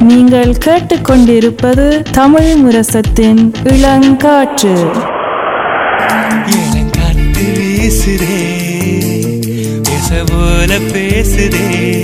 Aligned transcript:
நீங்கள் 0.00 0.54
கேட்டுக்கொண்டிருப்பது 0.64 2.04
தமிழ் 2.12 2.54
முரசத்தின் 2.54 3.52
இளங்காற்று. 3.62 4.90
இளங்காத்து 6.46 7.46
வீசுதே 7.58 8.40
பேச 9.82 10.24
போல 10.26 10.78
பேசுதே. 10.78 12.01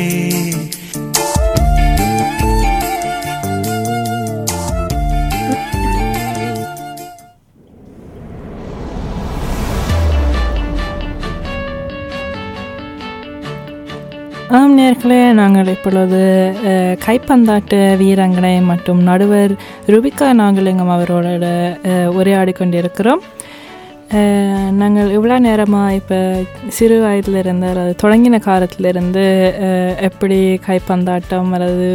நேயர்களே 15.09 15.37
நாங்கள் 15.39 15.69
இப்பொழுது 15.75 16.19
கைப்பந்தாட்டு 17.05 17.05
கைப்பந்தாட்ட 17.05 17.77
வீராங்கனை 18.01 18.51
மற்றும் 18.71 19.01
நடுவர் 19.09 19.53
ருபிகா 19.93 20.29
நாகலிங்கம் 20.41 20.91
அவரோட 20.95 21.45
உரையாடி 22.19 22.53
கொண்டிருக்கிறோம். 22.53 23.23
நாங்கள் 24.81 25.09
இவ்வளோ 25.17 25.37
நேரமாக 25.47 25.97
இப்போ 26.01 26.19
சிறு 26.77 26.97
வயதிலிருந்து 27.05 27.67
அல்லது 27.73 27.95
தொடங்கின 28.03 28.41
காலத்திலிருந்து 28.49 29.25
எப்படி 30.09 30.39
கைப்பந்தாட்டம் 30.69 31.53
அல்லது 31.59 31.89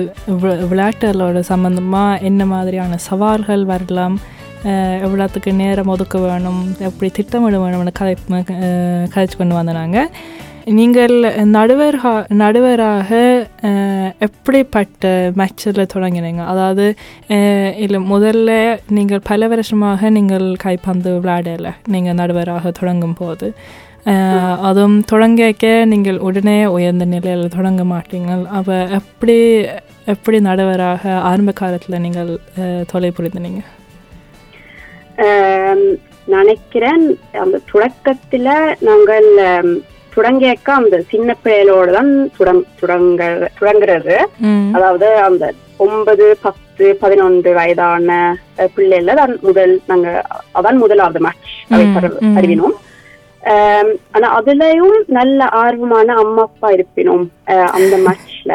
விளையாட்டுகளோட 0.72 1.44
சம்மந்தமாக 1.54 2.22
என்ன 2.30 2.46
மாதிரியான 2.54 3.00
சவால்கள் 3.10 3.66
வரலாம் 3.74 4.18
எவ்வளோத்துக்கு 5.08 5.54
நேரம் 5.64 5.92
ஒதுக்க 5.96 6.18
வேணும் 6.28 6.62
எப்படி 6.90 7.10
திட்டமிட 7.20 7.58
வேணும்னு 7.66 7.94
கதை 8.00 8.16
கதைச்சு 9.14 9.38
கொண்டு 9.38 9.58
வந்தாங்க 9.60 10.00
நீங்கள் 10.72 11.14
நடுவர் 11.52 11.98
நடுவராக 12.38 13.10
அஹ், 13.62 14.12
எப்படிப்பட்ட 14.20 15.08
மேட்சில் 15.36 15.90
தொடங்கினீங்க? 15.94 16.42
அதாவது 16.46 16.86
இல்லை 17.78 18.00
முதல்ல 18.12 18.52
நீங்கள் 18.90 19.24
பல 19.24 19.48
வருஷமாக 19.48 20.10
நீங்கள் 20.10 20.56
கைப்பந்து 20.58 21.10
விளையாடலை 21.18 21.74
நீங்கள் 21.88 22.14
நடுவராக 22.14 22.72
தொடங்கும் 22.72 23.14
போது 23.14 23.50
அதுவும் 24.62 25.04
தொடங்கிக்க 25.12 25.66
நீங்கள் 25.86 26.18
உடனே 26.20 26.66
உயர்ந்த 26.68 27.06
நிலையில் 27.08 27.48
தொடங்க 27.50 27.84
மாட்டீங்க 27.92 28.32
அப்போ 28.52 28.76
எப்படி 28.98 29.38
எப்படி 30.08 30.40
நடுவராக 30.42 31.02
ஆரம்ப 31.26 31.52
காலத்தில் 31.54 32.02
நீங்கள் 32.02 32.32
அஹ், 32.58 32.84
தொலை 32.86 33.12
புரிந்தினீங்க 33.12 33.62
நினைக்கிறேன் 36.28 37.04
அந்த 37.40 37.60
தொடக்கத்துல 37.72 38.50
நாங்கள் 38.82 39.28
ஆம், 40.14 40.18
தொடங்கியக்க 40.18 40.70
அந்த 40.74 40.96
சின்ன 41.10 41.36
பிள்ளைகளோட 41.44 41.92
தான் 41.92 42.10
தொடங் 42.38 42.64
தொடங்க 42.80 43.22
தொடங்குறது 43.60 44.16
ம். 44.46 44.68
அதாவது 44.76 45.08
அந்த 45.24 45.44
ஒன்பது 45.80 46.26
பத்து 46.42 46.60
பதினொன்று 47.02 47.52
வயதான 47.54 48.10
பிள்ளைல 48.76 49.16
தான் 49.16 49.34
முதல் 49.42 49.74
நாங்க 49.88 50.10
அதான் 50.56 50.78
முதலாவது 50.78 51.20
மேட்ச். 51.20 51.54
அறிவினோம் 52.38 52.76
ஆனா 54.14 54.28
அதுலயும் 54.38 54.98
நல்ல 55.12 55.40
ஆர்வமான 55.62 56.16
அம்மா 56.18 56.44
அப்பா 56.44 56.70
இருப்பினோம் 56.72 57.26
அந்த 57.78 57.96
மேட்ச்ல 58.06 58.54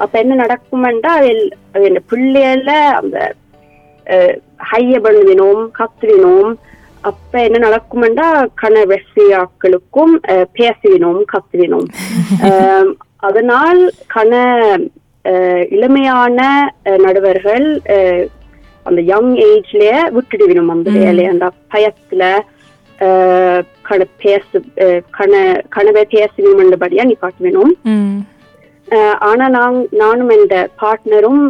அப்ப 0.00 0.14
என்ன 0.18 0.34
நடக்குமெண்டா 0.42 1.12
அந்த 1.80 2.00
பிள்ளைகள 2.08 2.70
அந்த 3.00 3.16
ஹைய 4.70 4.94
பண்ணுவினோம் 5.00 5.62
கத்துவினோம். 5.78 6.52
அப்ப 7.04 7.42
என்ன 7.42 7.58
நடக்குமெண்டா 7.66 8.26
கண 8.62 8.76
வெற்றியாக்களுக்கும் 8.84 10.14
பேசுவினோம் 10.58 11.22
கத்துவினோம். 11.32 11.88
அதனால் 13.22 13.80
கண 14.14 14.32
இளமையான 15.70 16.38
நடுவர்கள் 16.98 17.66
அந்த 18.86 19.00
யங் 19.02 19.30
ஏஜ்லயே 19.44 19.98
விட்டுடுவினோம் 20.16 20.66
அந்த. 20.66 20.90
வேலையை. 20.90 21.26
அந்த 21.26 21.46
பயத்துல 21.72 22.22
கண 23.88 24.00
பேசு 24.18 24.56
கண 25.18 25.32
கனவை 25.68 26.06
பேசுவினோம்ன்றபடியா 26.10 27.04
நீ 27.04 27.14
காட்டுவினோம் 27.22 27.72
ம். 27.82 28.18
அஹ் 28.88 29.18
ஆனா 29.20 29.48
நாங் 29.48 29.86
நானும் 29.90 30.28
என்ற 30.28 30.54
பார்ட்னரும் 30.80 31.42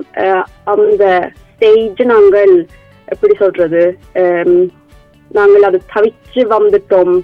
அந்த 0.65 1.05
ஸ்டேஜ் 1.51 2.03
நாங்கள் 2.03 2.55
எப்படி 3.09 3.35
சொல்றது 3.35 3.83
நாங்கள் 5.35 5.63
அது 5.63 5.81
தவிச்சு 5.95 6.43
வந்துட்டோம். 6.51 7.15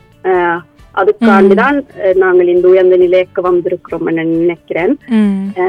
அதுக்காண்டிதான் 0.94 1.78
நாங்கள் 2.14 2.46
இந்த 2.46 2.68
உயர்ந்த 2.68 2.96
நிலைக்கு 2.96 3.42
வந்திருக்கிறோம் 3.42 4.12
நினைக்கிறேன். 4.12 4.98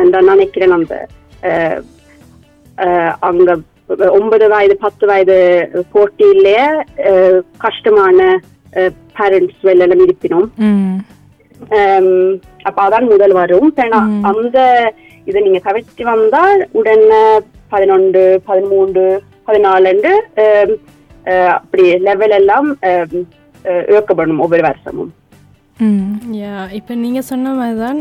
நான் 0.09 0.25
நினைக்கிறேன் 0.25 0.87
அஹ், 2.77 3.13
அங்க 3.19 3.55
ஒன்பது 4.11 4.47
வயது 4.47 4.77
பத்து 4.77 5.07
வயது 5.07 5.37
போட்டியிலேயே 5.93 6.65
கஷ்டமான 7.57 8.39
பேரண்ட்ஸ் 9.19 9.61
எல்லாம் 9.61 10.05
இருப்பினோம். 10.05 10.47
அப்ப 12.63 12.89
அதான் 12.89 13.09
முதல் 13.09 13.31
வரும். 13.31 13.73
அந்த 14.21 14.57
இதை 15.25 15.41
நீங்க 15.41 15.59
தவிர்த்து 15.59 16.03
வந்தால் 16.03 16.67
உடனே 16.71 17.39
பதினொன்று 17.69 18.41
பதிமூன்று 18.45 19.21
பதினாலு 19.47 19.85
ஹம், 19.85 20.05
அஹ், 20.35 20.77
அப்படி 21.55 21.83
லெவல் 22.05 22.35
எல்லாம் 22.37 22.69
இயக்கப்படும் 23.89 24.39
ஒவ்வொரு 24.39 24.63
வருஷமும் 24.63 25.11
யா 26.39 26.55
இப்போ 26.77 26.93
நீங்கள் 26.97 27.27
சொன்ன 27.27 27.53
மாதிரி 27.53 27.77
தான் 27.79 27.99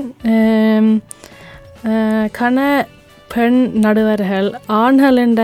கண 2.32 2.59
பெண் 3.30 3.56
நடுவர்கள் 3.82 4.48
ஆண்களின்ற 4.78 5.42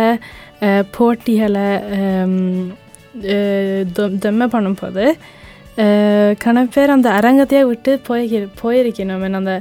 அஹ், 0.62 0.84
போட்டிகளை 0.90 1.68
தொம்மை 4.20 4.46
பண்ணும்போது 4.48 5.04
அஹ், 5.78 6.32
கண 6.38 6.66
பேர் 6.74 6.90
அந்த 6.90 7.08
அரங்கத்தையே 7.18 7.62
விட்டு 7.66 7.92
போய் 8.06 8.26
போயிருக்கணும் 8.60 9.24
என்ன 9.24 9.42
அந்த 9.42 9.54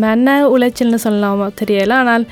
மன 0.00 0.26
உளைச்சல்னு 0.50 1.04
சொல்லலாமா 1.04 1.48
தெரியல 1.60 1.94
ஆனால் 2.02 2.24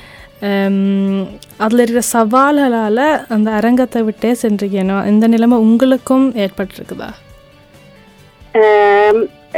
அதில் 1.64 1.82
இருக்கிற 1.82 2.02
சவால்களால் 2.14 3.04
அந்த 3.34 3.48
அரங்கத்தை 3.58 4.00
விட்டே 4.08 4.30
சென்றிருக்கணும் 4.42 5.08
இந்த 5.12 5.26
நிலைமை 5.34 5.56
உங்களுக்கும் 5.64 6.26
ஏற்பட்டிருக்குதா? 6.44 7.08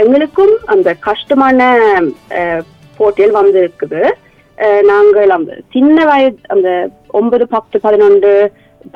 எங்களுக்கும் 0.02 0.54
அந்த 0.74 0.88
கஷ்டமான 1.08 1.68
போட்டியில் 2.98 3.38
வந்திருக்குது. 3.40 4.02
நாங்கள் 4.92 5.30
அந்த 5.36 5.52
சின்ன 5.74 5.98
வயது 6.10 6.38
அந்த 6.54 6.70
ஒன்பது 7.18 7.44
பத்து 7.54 7.76
பதினொன்று 7.84 8.32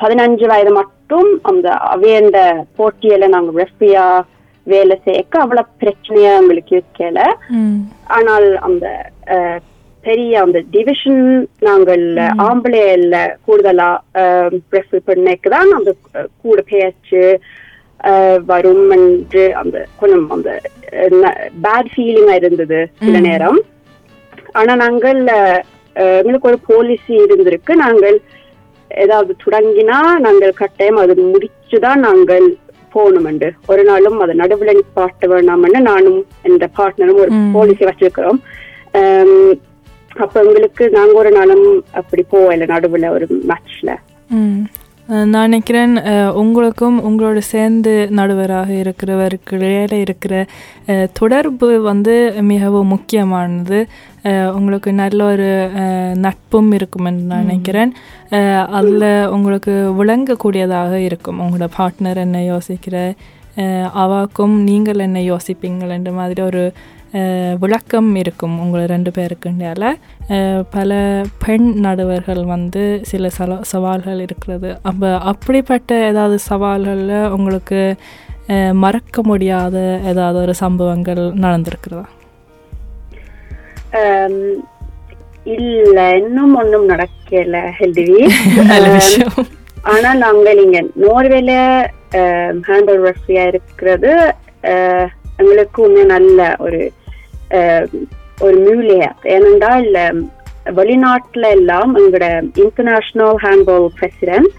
பதினஞ்சு 0.01 0.45
வயது 0.51 0.71
மட்டும் 0.79 1.29
அந்த 1.51 1.67
அவையண்ட 1.93 2.37
போட்டியில 2.77 3.27
நாங்க 3.35 3.51
ரெஃப்ரியா 3.61 4.05
வேலை 4.67 4.95
சேர்க்க 5.07 5.43
அவ்வளவு 5.43 5.73
பிரச்சனையா 5.81 6.33
எங்களுக்கு 6.41 6.75
இருக்கல. 6.79 7.19
ஆனால் 8.17 8.47
அந்த 8.67 8.85
பெரிய 10.07 10.41
அந்த 10.41 10.57
டிவிஷன் 10.73 11.21
நாங்கள் 11.59 12.03
ஆம்பளையில 12.47 13.17
கூடுதலா 13.45 13.89
ரெஃபர் 14.55 15.07
பண்ணக்கு 15.09 15.49
தான் 15.55 15.71
அந்த 15.77 15.91
கூட 16.43 16.61
பேச்சு 16.71 17.23
வரும் 18.45 18.89
என்று 18.97 19.43
அந்த 19.61 19.77
கொஞ்சம் 19.99 20.25
அந்த 20.29 20.49
பேட் 21.63 21.89
ஃபீலிங்கா 21.93 22.35
இருந்தது 22.41 22.79
சில. 22.99 23.19
நேரம். 23.27 23.59
ஆனா 24.59 24.73
நாங்கள் 24.75 25.21
எங்களுக்கு 26.19 26.49
ஒரு 26.51 26.59
பாலிசி 26.67 27.13
இருந்திருக்கு. 27.23 27.73
நாங்கள் 27.83 28.17
ஏதாவது 28.91 29.35
தொடங்கினா 29.45 29.99
நாங்கள் 30.25 30.59
கட்டாயம் 30.61 31.01
அது 31.03 31.15
முடிச்சுதான் 31.31 32.03
நாங்கள் 32.07 32.45
போகணுமெண்டு 32.95 33.47
ஒரு 33.67 33.83
நாளும் 33.83 34.19
அதை 34.19 34.33
நடுவுல 34.41 34.75
நிப்பாட்ட 34.79 35.29
வேணாம்னு 35.31 35.79
நானும் 35.91 36.19
என்ற 36.43 36.67
பார்ட்னரும் 36.77 37.21
ஒரு. 37.23 37.31
பாலிசி 37.55 37.85
வச்சிருக்கிறோம். 37.85 38.39
அப்ப 40.23 40.43
எங்களுக்கு 40.43 40.83
நாங்க 40.89 41.13
ஒரு 41.13 41.31
நாளும் 41.31 41.67
அப்படி 41.91 42.23
போகல 42.33 42.65
நடுவுல 42.73 43.09
ஒரு 43.17 43.27
மேட்ச்ல 43.51 43.91
நான் 45.07 45.45
நினைக்கிறேன் 45.49 45.91
உங்களுக்கும் 46.41 46.95
உங்களோட 47.07 47.39
சேர்ந்து 47.49 47.91
நடுவராக 48.19 48.69
இருக்கிறவருக்கு 48.83 49.57
இடையில 49.59 49.99
இருக்கிற 50.05 50.33
தொடர்பு 51.19 51.67
வந்து 51.81 52.15
மிகவும் 52.51 52.91
முக்கியமானது. 52.93 53.79
உங்களுக்கு 54.57 54.91
நல்ல 55.01 55.19
ஒரு 55.33 55.49
நட்பும் 56.25 56.71
இருக்கும் 56.71 57.07
என்று 57.09 57.23
நான் 57.31 57.45
நினைக்கிறேன். 57.45 57.91
அதில் 58.77 59.07
உங்களுக்கு 59.35 59.73
விளங்கக்கூடியதாக 59.99 60.93
இருக்கும். 61.09 61.41
உங்களோட 61.45 61.69
பார்ட்னர் 61.77 62.23
என்ன 62.25 62.41
யோசிக்கிற 62.53 62.97
அவாக்கும் 64.03 64.55
நீங்கள் 64.69 65.03
என்ன 65.07 65.19
யோசிப்பீங்கள் 65.31 65.95
என்ற 65.97 66.11
மாதிரி 66.11 66.41
ஒரு 66.41 66.63
விளக்கம் 67.59 68.09
இருக்கும் 68.15 68.55
உங்களை 68.59 68.85
ரெண்டு 68.87 69.11
பேருக்குண்டால 69.15 69.83
பல 70.71 70.91
பெண் 71.43 71.67
நடுவர்கள் 71.83 72.43
வந்து 72.49 72.81
சில 73.03 73.29
சல 73.29 73.57
சவால்கள் 73.69 74.19
இருக்கிறது. 74.19 74.69
அப்போ 74.83 75.09
அப்படிப்பட்ட 75.31 75.91
ஏதாவது 76.07 76.37
சவால்களில் 76.47 77.15
உங்களுக்கு 77.31 77.79
மறக்க 78.79 79.23
முடியாத 79.23 79.75
ஏதாவது 80.05 80.37
ஒரு 80.39 80.53
சம்பவங்கள் 80.59 81.21
நடந்திருக்கிறதா? 81.43 82.05
இல்ல 85.53 85.99
இன்னும் 86.19 86.55
ஒண்ணும் 86.55 86.87
நடக்கல 86.89 87.57
விஷயம். 88.97 89.47
ஆனா 89.89 90.09
நாங்கள் 90.21 90.61
இங்க 90.63 90.77
நோர்வேல 91.01 91.51
ஹேண்டல் 92.67 93.01
ரெஃப்ரியா 93.05 93.43
இருக்கிறது 93.47 94.11
அஹ், 94.71 95.07
எங்களுக்கு 95.37 95.79
உண்மை 95.83 96.03
நல்ல 96.11 96.39
ஒரு 96.59 96.79
ஒரு 98.41 98.57
மூலிகை. 98.65 99.09
ஏனென்றால் 99.33 99.89
வெளிநாட்டுல 100.75 101.49
எல்லாம் 101.55 101.91
எங்களோட 101.97 102.27
இன்டர்நேஷனல் 102.63 103.35
ஹேண்ட்பால் 103.43 103.85
பிரசிடென்ட் 103.97 104.55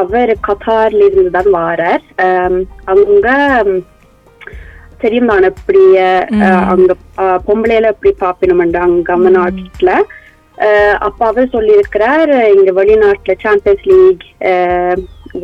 அவர் 0.00 0.30
கத்தார்ல 0.46 1.06
இருந்து 1.06 1.30
தான் 1.30 1.50
வாரார் 1.54 2.04
உம், 2.26 3.80
தெரியும் 5.00 5.26
தான் 5.26 5.48
எப்படி 5.50 5.82
அங்க 6.72 6.92
பொம்பளையில 7.46 7.92
எப்படி 7.92 8.12
பாப்பினோம் 8.20 8.62
அங்க 8.64 8.80
நம்ம 9.08 9.30
நாட்டுல. 9.36 9.92
அப்ப 11.00 11.20
அவர் 11.26 11.54
சொல்லியிருக்கிறார் 11.54 12.32
இங்க 12.54 12.70
வெளிநாட்டுல 12.72 13.34
champions 13.42 13.86
league 13.90 14.24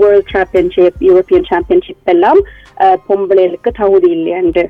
world 0.00 0.32
championship 0.32 1.00
European 1.06 1.48
championship 1.50 2.10
எல்லாம் 2.14 2.40
பொம்பளைகளுக்கு 3.06 3.70
தகுதி 3.72 4.08
இல்லையாண்டு 4.10 4.62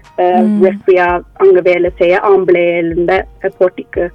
ரெஃப்ரியா 0.62 1.06
அங்க 1.36 1.60
வேலை 1.60 1.90
செய்ய 1.96 2.20
ஆம்பளையில் 2.22 2.90
இருந்த 2.92 3.14
போட்டிக்கு 3.58 4.06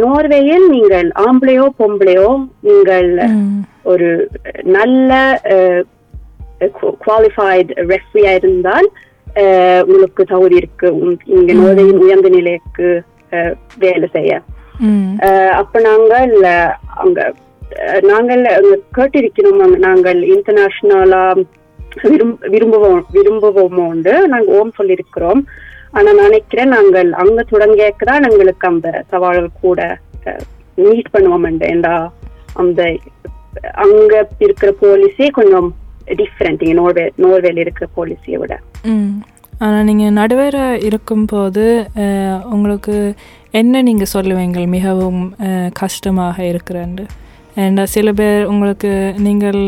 நோர்வேயில் 0.00 0.66
நீங்கள் 0.68 1.08
ஆம்பளையோ 1.18 1.66
பொம்பளையோ 1.78 2.30
நீங்கள் 2.60 3.10
ஒரு 3.82 4.08
நல்ல 4.62 5.12
குவாலிஃபைடு 7.04 7.72
ரெஃப்ரியா 7.88 8.32
இருந்தால் 8.34 8.88
உங்களுக்கு 9.82 10.24
தகுதி 10.24 10.56
இருக்கு 10.56 10.88
இங்க 11.26 11.52
நோர்வேயின் 11.52 11.98
உயர்ந்த 11.98 12.28
நிலைக்கு 12.28 12.88
வேலை 13.78 14.08
செய்ய 14.12 14.40
அப்ப 15.52 15.80
நாங்கள் 15.80 16.32
அங்க 16.96 17.20
நாங்கள் 18.00 18.42
கேட்டிருக்கிறோம் 18.92 19.78
நாங்கள் 19.78 20.20
இன்டர்நேஷனலா 20.28 21.22
விரும்புவோம் 22.54 23.00
விரும்புவோமோ 23.14 23.84
உண்டு. 23.92 24.14
நாங்க 24.28 24.48
ஓம் 24.58 24.76
சொல்லியிருக்கிறோம். 24.78 25.42
ஆனா 25.90 26.12
நினைக்கிறேன் 26.12 26.74
நாங்கள் 26.76 27.10
அங்க 27.22 27.44
தொடங்கியதான் 27.52 28.26
எங்களுக்கு 28.30 28.66
அந்த 28.68 29.04
சவால்கள் 29.10 29.60
கூட 29.60 29.80
மீட் 30.74 31.12
பண்ணுவோம் 31.12 31.62
ஏண்டா 31.70 31.94
அந்த 32.62 32.80
அங்க 33.84 34.12
இருக்கிற 34.38 34.70
போலீஸே 34.82 35.28
கொஞ்சம் 35.30 35.68
டிஃப்ரெண்ட் 36.20 36.62
இங்க 36.64 36.74
நோர்வே 36.80 37.04
நோர்வேல 37.24 37.62
இருக்கிற 37.64 37.86
போலீஸையை 37.96 38.38
விட. 38.42 38.54
ம். 38.92 39.14
ஆனால் 39.58 39.84
நீங்கள் 39.84 40.16
நடுவேற 40.18 40.56
இருக்கும்போது 40.88 41.64
உங்களுக்கு 42.54 42.96
என்ன 43.50 43.82
நீங்கள் 43.82 44.12
சொல்லுவீங்க 44.12 44.66
மிகவும் 44.66 45.22
கஷ்டமாக 45.82 46.44
இருக்கிறேன். 46.44 46.96
ஏண்டா 47.64 47.84
சில 47.94 48.12
பேர் 48.12 48.44
உங்களுக்கு 48.44 48.90
நீங்கள் 49.18 49.60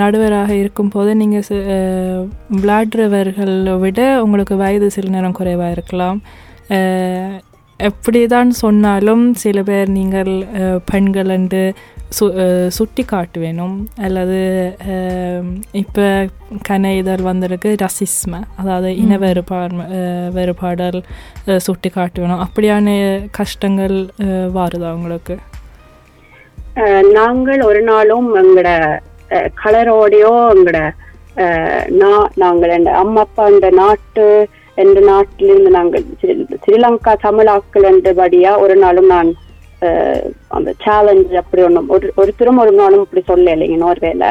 நடுவராக 0.00 0.50
இருக்கும்போது 0.62 1.10
நீங்கள் 1.22 1.48
விளையாடுறவர்களை 2.60 3.74
விட 3.84 4.00
உங்களுக்கு 4.24 4.56
வயது 4.62 4.88
சில 4.96 5.12
நேரம் 5.16 5.38
குறைவாக 5.40 5.74
இருக்கலாம். 5.76 6.18
எப்படி 7.80 8.20
தான் 8.32 8.50
சொன்னாலும் 8.62 9.24
சில 9.42 9.58
பேர் 9.68 9.90
நீங்கள் 9.98 10.30
பெண்கள் 10.90 11.30
என்று 11.34 11.62
சு 12.16 12.26
சுட்டி 12.76 13.02
காட்டு 13.10 13.38
வேணும் 13.42 13.74
அல்லது 14.06 14.38
இப்போ 15.82 16.06
கன 16.68 16.92
இதழ் 17.00 17.22
வந்திருக்கு 17.28 17.70
ரசிஸ்ம. 17.82 18.40
அதாவது 18.60 18.90
இன 19.02 19.18
வேறுபாடு 19.24 19.76
வேறுபாடல் 20.36 21.00
சுட்டி 21.66 21.90
காட்டு 21.98 22.22
வேணும் 22.22 22.42
அப்படியான 22.46 22.96
கஷ்டங்கள் 23.40 23.96
வருதா 24.58 24.90
உங்களுக்கு? 24.98 25.36
நாங்கள் 27.18 27.62
ஒரு 27.68 27.82
நாளும் 27.90 28.28
எங்களோட 28.40 28.70
கலரோடையோ 29.60 30.32
எங்களோட 30.50 30.80
நாங்கள் 32.38 32.76
இந்த 32.76 32.92
அம்மா 32.98 33.20
அப்பா 33.20 33.44
இந்த 33.48 33.68
நாட்டு 33.76 34.24
எந்த 34.76 34.98
நாட்டிலிருந்து 35.06 35.70
நாங்கள் 35.70 36.04
ஸ்ரீ- 36.20 36.58
ஸ்ரீலங்கா 36.62 37.12
தமிழாக்கள் 37.22 37.88
என்றபடியா 37.90 38.52
ஒரு 38.58 38.74
நாளும் 38.82 39.12
நான் 39.12 39.30
அந்த 40.50 40.70
சேலஞ்ச் 40.84 41.34
அப்படி 41.36 41.62
ஒன்றும் 41.62 41.90
ஒரு 41.90 42.06
ஒருத்தரும் 42.16 42.62
ஒரு 42.62 42.72
நாளும் 42.74 43.04
இப்படி 43.04 43.22
சொல்ல 43.26 43.54
இல்லைங்க 43.54 43.78
நோர்வேல 43.82 44.28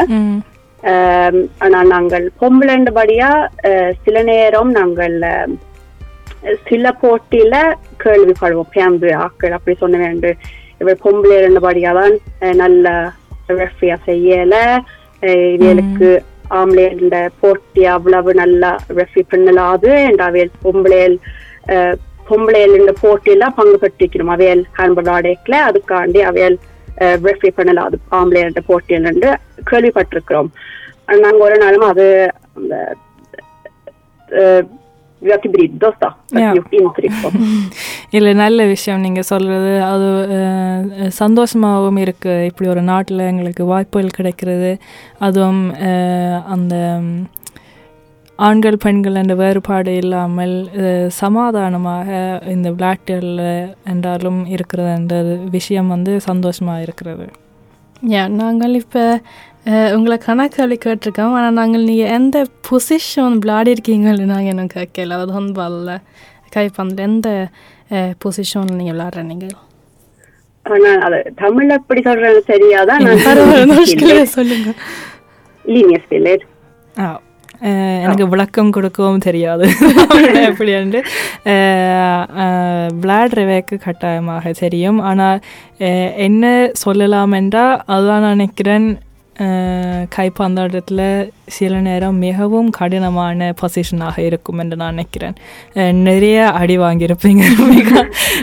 ஆனா 1.62 1.80
நாங்கள் 1.88 2.26
பொம்பளைண்டபடியா 2.42 3.30
அஹ், 3.70 3.94
சில 4.04 4.18
நேரம் 4.24 4.72
நாங்கள் 4.72 5.16
சில 6.68 6.88
போட்டியில 7.02 7.56
கேள்விப்படுவோம் 7.98 8.74
பேந்து 8.74 9.10
ஆக்கள் 9.24 9.56
அப்படி 9.56 9.76
சொன்ன 9.78 9.98
வேண்டும் 9.98 10.38
இவர் 10.82 11.02
பொம்பளை 11.02 11.36
இருந்தபடியா 11.40 11.92
தான் 11.94 12.16
நல்ல 12.56 12.88
ரெஃப்ரியா 13.62 13.98
செய்யல. 14.10 14.56
இவளுக்கு 15.56 16.10
ஆம்பளை 16.58 16.86
இந்த 17.02 17.18
போட்டி 17.42 17.84
அவ்வளவு 17.96 18.34
நல்லா 18.42 18.72
ரெஃப்ரி 19.00 19.24
பண்ணலாது 19.34 19.90
அண்ட் 20.08 20.22
அவையல் 20.28 20.54
பொம்பளையல் 20.64 21.18
பொம்பளையல் 22.30 22.76
போட்டியில 23.04 23.46
பங்கு 23.60 23.78
பெற்றிக்கணும் 23.84 24.34
அவையல் 24.36 24.64
ஹேண்ட்பால் 24.78 25.12
ஆடைக்கல. 25.18 25.60
அதுக்காண்டி 25.70 26.22
அவையல் 26.30 26.58
ரெஃப்ரி 27.28 27.52
பண்ணலாது 27.58 27.98
ஆம்பளை 28.20 28.42
இந்த 28.50 28.64
போட்டியில் 28.70 29.38
கேள்விப்பட்டிருக்கிறோம். 29.72 30.50
நாங்க 31.24 31.40
ஒரு 31.48 31.58
நாளும் 31.64 31.88
அது 31.92 32.06
அந்த 32.58 32.76
vi 35.22 35.30
har 35.30 35.38
inte 35.38 35.50
brytt 35.50 35.84
oss 35.84 35.96
då, 36.00 36.08
att 36.08 36.42
Ja. 36.42 36.50
gjort 36.54 36.74
intryck 36.74 37.16
på. 37.24 37.30
இல்லை 38.12 38.34
நல்ல 38.34 38.66
விஷயம் 38.66 39.02
நீங்கள் 39.02 39.24
சொல்கிறது 39.24 39.72
அது 39.84 40.10
சந்தோஷமாகவும் 41.18 41.98
இருக்குது 41.98 42.46
இப்படி 42.46 42.70
ஒரு 42.70 42.82
நாட்டில் 42.82 43.20
எங்களுக்கு 43.28 43.66
வாய்ப்புகள் 43.66 44.16
கிடைக்கிறது 44.16 44.72
அதுவும் 45.20 45.64
அந்த 46.48 46.76
ஆண்கள் 48.40 48.78
பெண்கள் 48.78 49.16
என்ற 49.16 49.36
வேறுபாடு 49.36 49.92
இல்லாமல் 49.96 50.56
சமாதானமாக 51.16 52.10
இந்த 52.48 52.68
விளையாட்டுகளில் 52.72 53.44
என்றாலும் 53.86 54.46
இருக்கிறது 54.46 54.90
என்ற 54.96 55.16
விஷயம் 55.50 55.88
வந்து 55.88 56.20
சந்தோஷமாக 56.20 56.82
இருக்கிறது 56.82 57.28
யா 58.10 58.28
நாங்கள் 58.36 58.74
இப்போ 58.74 59.04
உங்களை 59.96 60.18
கணக்காளி 60.26 60.76
கேட்டிருக்கோம் 60.78 61.36
ஆனால் 61.38 61.54
நாங்கள் 61.54 61.84
நீங்கள் 61.84 62.14
எந்த 62.14 62.38
பொசிஷன் 62.68 63.38
விளையாடி 63.38 63.74
இருக்கீங்கன்னு 63.76 64.26
நாங்கள் 64.26 64.54
இன்னும் 64.54 64.74
கேட்கல. 64.76 65.10
அதாவது 65.10 65.34
ஹாண்ட்பாலில் 65.34 65.94
கைப்பந்தில் 66.56 67.06
எந்த 67.06 67.30
பொசிஷனில் 68.24 68.80
நீங்கள் 68.80 68.96
விளையாடுற 68.96 69.24
நீங்கள் 69.26 69.56
ஆனா 70.66 70.92
அது 71.06 71.18
தமிழ்ல 71.42 71.76
எப்படி 71.76 72.02
சொல்றேன்னு 72.02 72.44
தெரியாதான் 72.48 73.04
சொல்லுங்க. 74.36 74.72
லீனியர் 75.66 76.44
ஆ 76.96 77.08
அஹ், 77.62 78.00
எனக்கு 78.02 78.26
விளக்கம் 78.28 78.72
கொடுக்கவும் 78.72 79.20
தெரியாது. 79.20 79.66
எப்படி 80.50 80.72
என்று 80.74 81.00
விளையாடுறவைக்கு 83.00 83.76
கட்டாயமாக 83.78 84.52
தெரியும். 84.60 85.00
ஆனால் 85.02 85.40
என்ன 86.20 86.46
சொல்லலாம் 86.76 87.32
என்றால் 87.32 87.74
அதுதான் 87.88 88.22
நான் 88.22 88.36
நினைக்கிறேன் 88.36 88.88
கைப்பந்தாட்டத்தில் 90.16 91.30
சில 91.56 91.80
நேரம் 91.88 92.18
மிகவும் 92.26 92.70
கடினமான 92.78 93.50
பொசிஷனாக 93.60 94.16
இருக்கும் 94.28 94.60
என்று 94.64 94.76
நான் 94.82 94.96
நினைக்கிறேன். 94.96 95.36
நிறைய 96.08 96.38
அடி 96.62 96.78
வாங்கியிருப்பீங்க 96.86 97.44
ரூபிகா. 97.60 98.02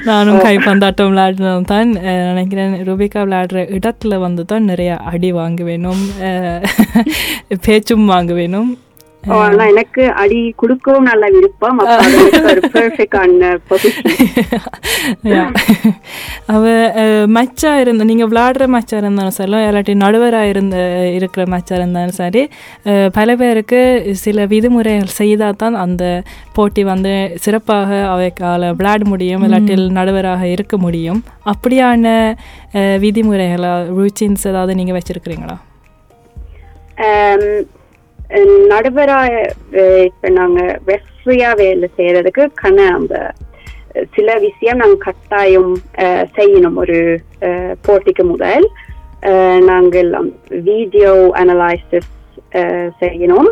நானும் 0.09 0.39
கைப்பந்தாட்டம் 0.47 1.11
விளையாடினது 1.13 1.65
தான் 1.73 1.91
நினைக்கிறேன். 2.31 2.77
ரூபிகா 2.89 3.23
விளையாடுற 3.27 3.65
இடத்துல 3.79 4.21
வந்து 4.27 4.45
தான் 4.53 4.71
நிறைய 4.73 4.93
அடி 5.13 5.33
வாங்க 5.41 5.63
வேணும் 5.71 6.03
பேச்சும் 7.67 8.09
வாங்க 8.15 8.33
வேணும் 8.41 8.71
ஆனா 9.39 9.65
எனக்கு 9.71 10.03
அடி 10.21 10.41
கொடுக்கவும் 10.57 11.07
நல்ல 11.09 11.25
விருப்பம். 11.35 11.79
அப்ப 11.83 11.95
அது 11.99 12.17
எனக்கு 12.21 12.51
ஒரு 12.51 12.63
பெர்ஃபெக்டான 12.75 13.31
பொசிஷன் 13.69 14.11
Yeah. 15.27 15.49
அவ 16.53 16.63
மச்சா 17.35 17.71
இருந்த 17.83 18.03
நீங்கள் 18.09 18.31
விளையாடுற 18.31 18.65
மச்சா 18.75 18.97
இருந்தாலும் 19.01 19.37
சரி 19.37 19.51
இல்லாட்டி 19.63 19.95
நடுவராக 20.03 20.51
இருந்த 20.53 20.77
இருக்கிற 21.17 21.43
மச்சா 21.53 21.75
இருந்தாலும் 21.79 22.17
சரி 22.19 22.43
அஹ், 22.87 23.11
பல 23.17 23.37
பேருக்கு 23.37 23.81
சில 24.23 24.47
விதிமுறைகள் 24.47 25.17
செய்தால் 25.19 25.33
தான் 25.57 25.77
அந்த 25.85 26.05
போட்டி 26.55 26.85
வந்து 26.87 27.13
சிறப்பாக 27.45 27.83
அவைக்கால 28.13 28.43
விளையாட 28.79 29.05
முடியும் 29.07 29.45
இல்லாட்டி 29.47 29.63
நடுவராக 29.99 30.43
இருக்க 30.55 30.77
முடியும். 30.79 31.21
அப்படியான 31.53 32.07
அஹ், 32.75 32.99
விதிமுறைகளா 33.03 33.71
ரூச்சின்ஸ் 33.93 34.47
ஏதாவது 34.51 34.75
நீங்கள் 34.75 34.99
வச்சிருக்கிறீங்களா? 34.99 35.57
நடுவரா 38.73 39.19
இப்ப 40.05 40.29
நாங்க 40.39 40.61
ரெஃப்ரியா 40.91 41.51
வேலை 41.61 41.89
செய்யறதுக்கு 41.99 42.45
கன 42.63 42.87
அந்த 42.99 43.15
சில 44.15 44.29
விஷயம் 44.45 44.81
நாங்க 44.83 44.97
கட்டாயம் 45.05 45.73
செய்யணும். 46.37 46.79
ஒரு 46.83 46.99
போட்டிக்கு 47.87 48.25
முதல் 48.33 48.67
நாங்கள் 49.71 50.11
வீடியோ 50.71 51.13
அனலைசிஸ் 51.43 52.11
செய்யணும். 53.03 53.51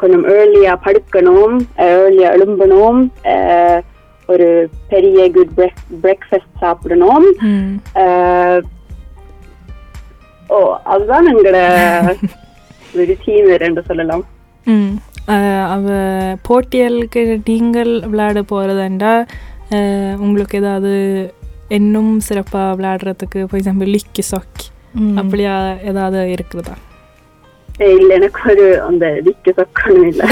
கொஞ்சம் 0.00 0.24
ஏர்லியா 0.36 0.72
படுக்கணும் 0.86 1.56
ஏர்லியா 1.88 2.30
எழும்பணும் 2.36 3.00
ஒரு 4.28 4.48
பெரிய 4.92 5.20
குட் 5.34 5.52
பிரேக்ஃபாஸ்ட் 6.04 6.56
சாப்பிடணும். 6.62 7.26
ஓ 10.50 10.56
அதுதான் 10.86 11.28
எங்களோட 11.28 11.58
என்று 13.66 13.82
சொல்லலாம். 13.82 14.24
அவ 15.70 15.86
போட்டியலுக்கு 16.48 17.20
நீங்கள் 17.46 17.92
விளையாட 18.04 18.40
போகிறதாண்டா 18.42 19.12
உங்களுக்கு 20.18 20.58
ஏதாவது 20.58 20.92
இன்னும் 21.70 22.20
சிறப்பாக 22.20 22.76
விளையாடுறதுக்கு 22.76 23.40
ஃபார் 23.44 23.60
எக்ஸாம்பிள் 23.60 23.92
லிக்கி 23.94 24.22
சொக். 24.24 24.62
அப்படியா 25.16 25.54
ஏதாவது 25.84 26.30
இருக்கிறதா 26.30 26.74
ஏய், 27.78 27.96
இல்ல 27.96 28.14
எனக்கு 28.14 28.40
ஒரு 28.50 28.66
அந்த 28.82 29.06
விக்க 29.24 29.52
சொக்கணும் 29.56 30.06
இல்ல. 30.06 30.22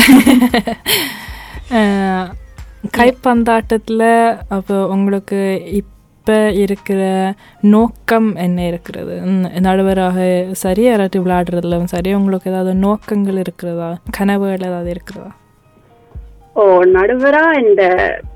அஹ், 1.75 2.29
கைப்பந்தாட்டத்தில் 2.99 4.07
அப்போ 4.49 4.87
உங்களுக்கு 4.89 5.41
இப்போ 6.27 6.37
இருக்கிற 6.61 7.01
நோக்கம் 7.73 8.29
என்ன 8.39 8.59
இருக்கிறது? 8.67 9.15
நடுவராக 9.61 10.19
சரி 10.57 10.83
யாராட்டி 10.83 11.19
விளையாடுறதுல 11.19 11.81
சரி 11.93 12.11
உங்களுக்கு 12.15 12.51
ஏதாவது 12.51 12.73
நோக்கங்கள் 12.85 13.39
இருக்கிறதா? 13.43 13.89
கனவுகள் 14.17 14.65
ஏதாவது 14.65 14.89
இருக்கிறதா? 14.91 15.29
ஓ 16.57 16.63
நடுவரா 16.95 17.45
இந்த 17.61 17.83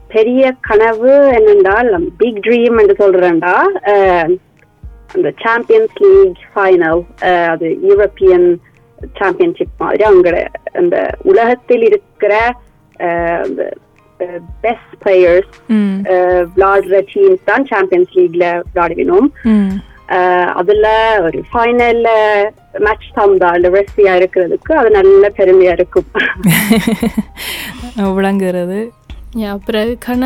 பெரிய 0.08 0.42
கனவு 0.60 1.08
என்னென்றால் 1.38 1.88
பிக் 2.18 2.42
ட்ரீம் 2.44 2.78
என்று 2.78 2.96
சொல்றேன்டா 3.00 3.54
அஹ், 3.92 4.34
அந்த 5.14 5.30
சாம்பியன்ஸ் 5.44 5.96
லீக் 6.04 6.44
ஃபைனல் 6.52 7.02
அது 7.48 7.68
யூரோப்பியன் 7.86 8.48
சாம்பியன்ஷிப் 9.16 9.80
மாதிரி 9.80 10.04
அங்க 10.04 10.30
அந்த 10.74 10.98
உலகத்தில் 11.24 11.86
இருக்கிற 11.86 12.34
பெஸ்ட் 14.62 14.94
பிளேயர்ஸ் 15.02 15.52
ம் 15.74 15.96
விளையாடுற 16.50 17.00
டீம்ஸ் 17.10 17.44
தான் 17.44 17.66
சாம்பியன்ஸ் 17.66 18.14
லீக்ல 18.16 18.44
விளையாடுவினோம் 18.66 19.28
ம் 19.50 19.70
அஹ், 20.16 20.50
அதுல 20.54 20.86
ஒரு 21.22 21.38
ஃபைனல்ல 21.48 22.08
மேட்ச் 22.80 23.08
தந்தா 23.16 23.50
இல்ல 23.56 23.68
ரெஸ்டியா 23.74 24.12
இருக்கிறதுக்கு 24.16 24.72
அது 24.74 24.90
நல்ல 24.94 25.30
பெருமையா 25.36 25.74
இருக்கும் 25.76 26.08
விளங்குறது 28.16 28.80
பிறகுக்கான 29.64 30.24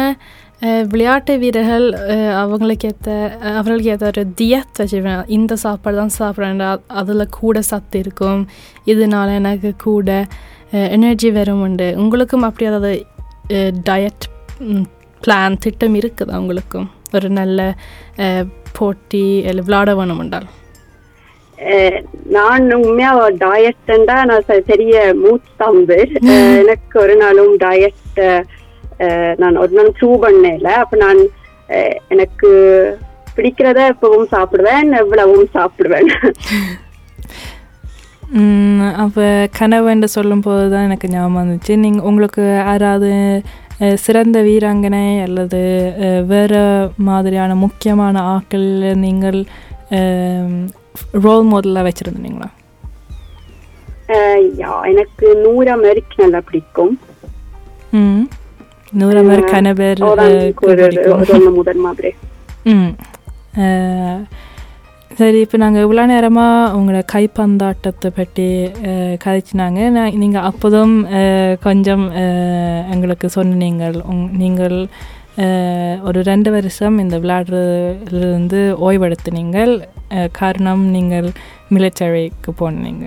அஹ், 0.63 0.85
விளையாட்டு 0.91 1.33
வீரர்கள் 1.39 1.87
அஹ், 2.07 2.35
அவங்களுக்கு 2.41 2.89
ஏற்ற 2.89 3.09
அவர்களுக்கு 3.53 3.91
ஏற்ற 3.91 4.07
ஒரு 4.11 4.25
தியத் 4.39 4.79
வச்சுருவேன் 4.79 5.25
இந்த 5.37 5.55
சாப்பாடு 5.63 5.97
தான் 5.97 6.17
சாப்பிட்றேன் 6.19 6.63
அதில் 7.01 7.33
கூட 7.37 7.61
சத்து 7.71 7.99
இருக்கும் 7.99 8.43
இதனால 8.87 9.29
எனக்கு 9.41 9.73
கூட 9.83 10.11
எனர்ஜி 10.93 11.31
வரும் 11.33 11.63
உண்டு 11.63 11.89
உங்களுக்கும் 11.99 12.47
அப்படி 12.47 12.69
ஏதாவது 12.69 12.93
டயட் 13.85 14.25
பிளான் 15.23 15.61
திட்டம் 15.61 15.95
இருக்குதா 15.95 16.35
உங்களுக்கும் 16.35 16.89
ஒரு 17.15 17.29
நல்ல 17.31 17.61
போட்டி 18.79 19.25
இல்லை 19.43 19.63
விளாட 19.65 19.95
வேணும் 19.95 20.19
என்றால் 20.19 20.49
நான் 22.25 22.65
உண்மையா 22.73 23.11
டயட்ண்டா 23.41 24.17
நான் 24.25 24.49
பெரிய 24.67 24.95
மூச்சு 25.15 25.51
தம்பு 25.59 25.99
எனக்கு 26.59 26.97
ஒரு 27.01 27.17
நாளும் 27.17 27.55
டயட் 27.57 28.21
நான் 29.37 29.57
ஒரு 29.57 29.73
நாள் 29.73 29.93
ஷூ 30.01 30.09
பண்ணல 30.23 30.71
அப்ப 30.75 30.97
நான் 30.97 31.21
எனக்கு 32.09 32.51
பிடிக்கிறத 33.37 33.81
எப்பவும் 33.89 34.33
சாப்பிடுவேன் 34.33 34.91
எவ்வளவும் 34.93 35.53
சாப்பிடுவேன் 35.55 36.11
அப்போ 39.03 39.25
கனவுன்னு 39.59 40.05
சொல்லும்போது 40.05 40.71
தான் 40.71 40.83
எனக்கு 40.83 41.09
ஞாபகம் 41.09 41.39
வந்துச்சு. 41.41 41.77
நீங்கள் 41.77 42.05
உங்களுக்கு 42.05 42.43
யாராவது 42.43 43.11
சிறந்த 43.95 44.43
வீராங்கனை 44.43 45.23
அல்லது 45.23 45.61
வேறு 46.27 46.91
மாதிரியான 46.97 47.55
முக்கியமான 47.55 48.23
ஆட்கள் 48.35 48.67
நீங்கள் 49.05 49.39
ரோல் 51.27 51.47
மாடலாக 51.53 51.85
வச்சுருந்தீங்களா? 51.89 52.49
எனக்கு 54.93 55.27
நூறு 55.45 55.71
அமெரிக்க 55.71 56.23
நல்லா 56.23 56.41
பிடிக்கும். 56.47 56.95
நூறு 59.01 59.23
ஒரு 59.29 59.43
ஒண்ணு 61.25 61.55
முதல் 61.55 61.83
மாதிரி. 61.87 62.11
ம். 62.65 62.93
சரி 65.19 65.39
இப்போ 65.45 65.57
நாங்கள் 65.63 65.85
இவ்வளோ 65.85 66.05
நேரமாக 66.11 66.71
உங்களோட 66.77 67.01
கைப்பந்தாட்டத்தை 67.13 68.09
பற்றி 68.19 68.47
கதைச்சினாங்க. 69.25 69.81
நான் 69.97 70.17
நீங்கள் 70.23 70.47
அப்போதும் 70.51 70.95
கொஞ்சம் 71.67 72.05
எங்களுக்கு 72.95 73.29
சொன்னீங்கள். 73.37 73.97
உங் 74.13 74.23
நீங்கள் 74.43 74.77
ஒரு 76.09 76.21
ரெண்டு 76.31 76.51
வருஷம் 76.57 76.97
இந்த 77.05 77.19
விளையாடுறதுலேருந்து 77.25 78.63
ஓய்வெடுத்துனீங்கள் 78.87 79.75
காரணம் 80.41 80.85
நீங்கள் 80.97 81.29
மிலிட்டரிக்கு 81.75 82.53
போனீங்க. 82.63 83.07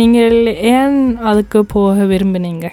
நீங்கள் 0.00 0.38
ஏன் 0.74 1.00
அதுக்கு 1.30 1.60
போக 1.74 2.04
விரும்பினீங்க? 2.12 2.68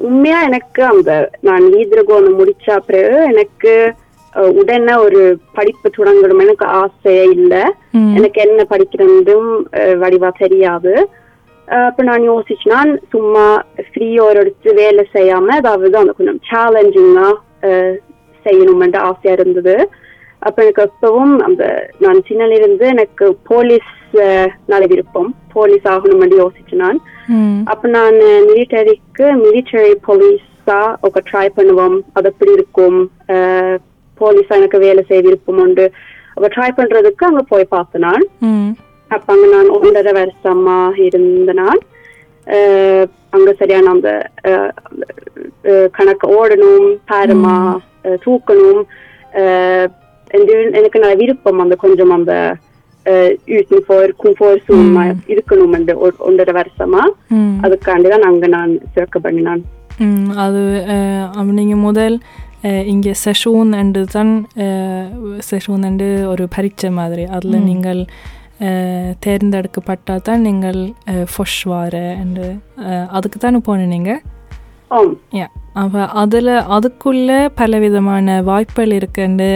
உண்மையா 0.00 0.42
எனக்கு 0.42 0.84
அந்த 0.84 1.10
நான் 1.40 1.64
ஈதிரகோணம் 1.72 2.38
முடிச்ச 2.38 2.76
பிறகு 2.86 3.16
எனக்கு 3.24 3.72
உடனே 4.52 4.94
ஒரு 4.96 5.22
படிப்பு 5.54 5.88
தொடங்கணும். 5.90 6.42
எனக்கு 6.42 6.66
ஆசையே 6.76 7.24
இல்ல. 7.34 7.54
எனக்கு 8.14 8.40
என்ன 8.40 8.66
படிக்கிறதும் 8.70 9.48
வடிவா 9.98 10.30
தெரியாது. 10.38 10.92
அஹ், 11.68 11.86
அப்ப 11.88 12.02
நான் 12.02 12.28
யோசிச்சுனான் 12.28 12.90
சும்மா 13.10 13.44
ஃப்ரீயா 13.86 14.22
ஒரு 14.22 14.38
எடுத்து 14.40 14.72
வேலை 14.74 15.04
செய்யாம 15.12 15.48
அதாவது 15.54 15.96
அந்த 15.98 16.12
கொஞ்சம் 16.12 16.40
சேலஞ்சிங்கா 16.48 17.28
செய்யணும்ன்ற 18.46 18.98
ஆசையா 19.02 19.34
இருந்தது. 19.34 19.74
அப்ப 20.42 20.62
எனக்கு 20.62 20.90
எப்பவும் 20.90 21.36
அந்த 21.38 21.90
நான் 21.98 22.22
சின்னல 22.26 22.54
இருந்து 22.54 22.86
எனக்கு 22.86 23.36
போலீஸ் 23.42 23.90
நல்ல 24.66 24.86
விருப்பம். 24.86 25.34
போலீஸ் 25.52 25.84
ஆகணும்னு 25.84 26.46
யோசிச்சு 26.46 26.74
நான். 26.74 27.00
அப்ப 27.64 27.88
நான் 27.88 28.14
மிலிட்டரிக்கு 28.48 29.30
மிலிட்டரி 29.42 29.94
போலீஸா 30.08 30.94
ఒక 31.00 31.22
ட்ரை 31.32 31.48
பண்ணுவோம். 31.56 32.00
அது 32.12 32.28
எப்படி 32.28 32.52
இருக்கும்? 32.52 33.10
போலீஸா 34.20 34.48
எனக்கு 34.48 34.78
வேலை 34.78 35.04
செய்ய 35.08 35.22
விருப்பம் 35.22 35.58
உண்டு. 35.58 35.90
அப்ப 36.34 36.48
ட்ரை 36.48 36.70
பண்றதுக்கு 36.76 37.24
அங்க 37.24 37.42
போய் 37.42 37.64
பார்த்தேன் 37.64 38.02
நான். 38.02 38.26
அப்ப 39.08 39.32
அங்க 39.32 39.46
நான் 39.46 39.68
ஒன்றரை 39.68 40.12
வருஷமா 40.12 41.04
இருந்த 41.04 41.52
நான். 41.52 41.78
அங்க 43.30 43.52
சரியான 43.52 43.90
அந்த 43.90 44.30
கணக்கு 45.92 46.26
ஓடணும் 46.28 46.98
பாரமா 47.08 47.76
தூக்கணும் 48.02 48.82
என்று- 49.32 50.00
எனக்கு 50.72 50.98
நல்ல 50.98 51.14
விருப்பம் 51.14 51.58
அந்த 51.58 51.76
கொஞ்சம் 51.76 52.10
அந்த 52.10 52.34
utanför 53.52 54.04
komfortzone 54.20 54.90
இருக்கணும் 55.28 55.72
என்று 55.72 55.98
ஒரு 55.98 56.14
ஒன்றரை 56.20 56.52
வருஷமா 56.54 57.02
ம் 57.30 57.56
அதுக்காண்டிதான் 57.62 58.26
அங்க 58.26 58.46
நான் 58.48 58.72
சேர்க்க 58.94 59.18
பண்ணினான் 59.18 59.62
அது 60.36 60.60
நீங்கள் 61.52 61.82
முதல் 61.82 62.16
இங்கே 62.86 63.12
செஷூன் 63.24 63.72
என்று 63.78 64.06
தான் 64.06 64.32
செஷூன் 65.48 65.82
என்று 65.82 66.26
ஒரு 66.26 66.48
பரீட்சை 66.48 66.90
மாதிரி 66.92 67.24
அதில் 67.30 67.64
நீங்கள் 67.64 68.02
தேர்ந்தெடுக்கப்பட்டால் 69.20 70.22
தான் 70.22 70.40
நீங்கள் 70.40 70.80
ஃபொஷ்வார 71.26 71.94
என்று 72.20 72.46
அஹ், 72.84 73.08
அதுக்கு 73.10 73.38
தானே 73.38 73.60
ஆம் 74.90 75.12
யா 75.32 75.46
அப்போ 75.74 76.06
அதில் 76.16 76.54
அதுக்குள்ளே 76.68 77.48
பலவிதமான 77.54 78.42
வாய்ப்புகள் 78.42 78.92
இருக்குன்னு 78.92 79.50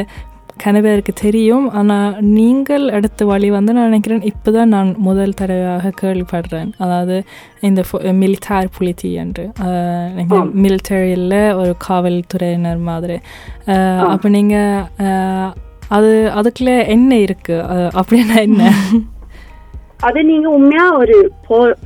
கணவருக்கு 0.64 1.12
தெரியும். 1.22 1.66
ஆனால் 1.78 2.16
நீங்கள் 2.38 2.84
எடுத்த 2.88 3.25
வழி 3.25 3.48
வந்து 3.50 3.72
நான் 3.72 3.88
நினைக்கிறேன் 3.90 4.22
இப்போ 4.30 4.50
தான் 4.50 4.68
நான் 4.68 4.90
முதல் 4.98 5.36
தடவையாக 5.40 5.92
கேள்விப்படுறேன். 6.02 6.70
அதாவது 6.78 7.16
இந்த 7.60 7.82
மிலிட்டார் 8.22 8.72
புலித்தி 8.78 9.10
என்று. 9.25 9.44
மிலிட்டரியில் 10.64 11.38
ஒரு 11.60 11.75
காவல்துறையினர் 11.88 12.82
மாதிரி. 12.90 13.18
அப்போ 14.12 14.28
நீங்கள் 14.28 15.52
அது 15.88 16.12
அதுக்குள்ளே 16.38 16.78
என்ன 16.96 17.14
இருக்குது 17.26 17.90
அப்படின்னா 18.00 18.38
என்ன? 18.48 18.62
அது 20.00 20.25
நீங்க 20.25 20.49
உண்மையா 20.49 20.87
ஒரு 20.93 21.15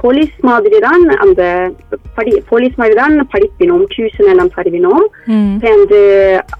போலீஸ் 0.00 0.37
மாதிரி 0.40 0.79
தான் 0.79 1.09
அந்த 1.17 1.43
படி 2.14 2.33
போலீஸ் 2.49 2.75
மாதிரி 2.76 2.95
தான் 2.95 3.14
படிப்பினோம் 3.35 3.85
டியூஷன் 3.95 4.31
எல்லாம் 4.31 4.55
தருவினோம் 4.57 5.05
ம். 5.26 5.52
வந்து 5.67 6.00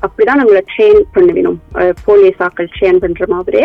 அப்படிதான் 0.03 0.41
நம்மள 0.41 0.61
ட்ரெயின் 0.73 1.01
பண்ணுவினோம். 1.15 1.59
போலீஸ் 2.05 2.39
ஆக்கள் 2.41 2.71
ட்ரெயின் 2.77 2.99
பண்ற 2.99 3.27
மாதிரி. 3.27 3.63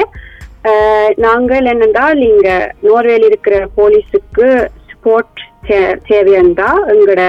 நாங்கள் 1.18 1.66
என்னென்றால் 1.66 2.22
இங்க 2.24 2.50
நோர்வேல 2.84 3.26
இருக்கிற 3.26 3.68
போலீஸுக்கு 3.78 4.48
ஸ்போர்ட் 4.92 5.42
தேவையண்டா 6.08 6.70
எங்களோட 6.88 7.22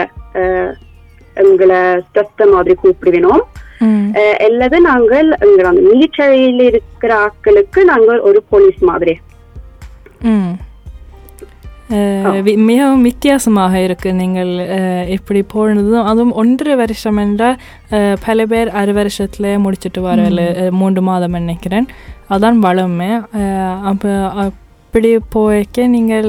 எங்களை 1.37 1.81
ஸ்டெஸ்ட 2.07 2.53
மாதிரி 2.53 2.77
கூப்பிடுவினோம். 2.83 3.45
அல்லது 4.41 4.81
நாங்கள் 4.81 5.29
எங்க 5.43 5.69
அந்த 5.69 5.83
மிலிட்டரியில 5.83 6.63
இருக்கிற 6.63 7.15
ஆட்களுக்கு 7.17 7.81
நாங்கள் 7.85 8.21
ஒரு 8.21 8.43
போலீஸ் 8.49 8.83
மாதிரி 8.83 9.15
ம் 10.29 10.55
மிகவும் 12.67 13.05
வித்தியாசமாக 13.07 13.75
இருக்கு 13.81 14.09
நீங்கள் 14.15 14.51
இப்படி 15.15 15.41
போனதும் 15.53 16.07
அதுவும் 16.07 16.35
ஒன்றரை 16.35 16.75
வருஷம் 16.81 17.19
என்றால் 17.23 17.59
பல 18.25 18.47
பேர் 18.47 18.71
அரை 18.77 18.93
வருஷத்துல 18.95 19.53
முடிச்சிட்டு 19.59 20.01
வரல 20.07 20.41
மூன்று 20.75 21.03
மாதம் 21.09 21.39
நினைக்கிறேன் 21.39 21.87
அதான் 22.31 22.59
வளமே 22.65 23.11
அப்போ 23.85 24.13
அப்படி 24.43 25.11
போய்க்க 25.35 25.87
நீங்கள் 25.89 26.29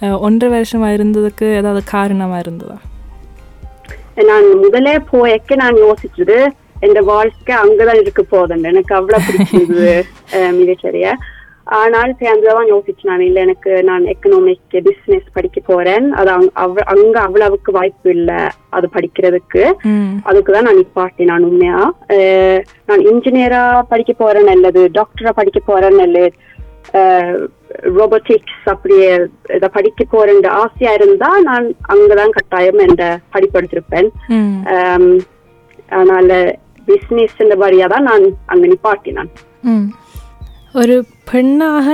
அஹ், 0.00 0.18
ஒன்றரை 0.20 0.50
வருஷமா 0.54 0.88
இருந்ததுக்கு 0.94 1.46
ஏதாவது 1.56 1.82
காரணமா 1.90 2.38
இருந்ததா 2.38 2.76
நான் 4.26 4.46
முதலே 4.60 4.94
போயக்க 5.10 5.56
நான் 5.56 5.78
யோசிச்சது 5.82 6.36
என் 6.80 7.06
வாழ்க்கை 7.08 7.54
அங்கதான் 7.60 8.00
இருக்க 8.00 8.22
போதுண்டு 8.30 8.70
எனக்கு 8.72 8.92
அவ்வளவு 8.94 9.26
பிடிச்சிருந்தது 9.28 9.94
அஹ், 10.36 10.52
மிகச்சரியா 11.66 11.84
ஆனால் 11.86 12.14
சேர்ந்துதான் 12.18 12.72
யோசிச்சு 12.72 13.02
நான் 13.02 13.20
இல்ல 13.20 13.40
எனக்கு 13.40 13.82
நான் 13.82 14.04
எக்கனாமிக் 14.04 14.82
பிசினஸ் 14.82 15.32
படிக்க 15.32 15.60
போறேன். 15.60 16.12
அது 16.12 16.30
அங்க- 16.30 16.66
அவ்- 16.66 16.84
அங்க 16.84 17.20
அவ்வளவுக்கு 17.20 17.72
வாய்ப்பு 17.72 18.10
இல்ல 18.10 18.50
அது 18.68 18.88
படிக்கிறதுக்கு. 18.92 19.72
அதுக்குதான் 20.24 20.62
நான் 20.62 20.76
நிப்பாட்டி 20.76 21.24
நான் 21.24 21.42
உண்மையா. 21.42 21.94
நான் 22.86 22.98
இன்ஜினியரா 22.98 23.82
படிக்க 23.88 24.12
போறேன் 24.12 24.46
அல்லது 24.46 24.90
டாக்டரா 24.94 25.30
படிக்க 25.34 25.60
போறேன் 25.66 25.98
அல்லது 25.98 26.32
ரோபோட்டிக்ஸ் 27.82 28.64
அப்படியே 28.64 29.20
இதை 29.54 29.68
படிக்க 29.72 30.04
போறேன் 30.10 30.44
ஆசையா 30.44 30.92
இருந்தா 30.92 31.40
நான் 31.40 31.74
அங்கதான் 31.88 32.30
கட்டாயம் 32.30 32.78
என்ற 32.78 33.18
படிப்பெடுத்திருப்பேன் 33.32 34.08
அதனால 35.88 36.58
பிசினஸ் 36.86 37.42
வழியா 37.42 37.86
தான் 37.86 38.02
நான் 38.02 38.36
அங்க 38.46 38.66
நிப்பாட்டினான். 38.66 39.28
ஒரு 40.80 40.94
பெண்ணாக 41.30 41.86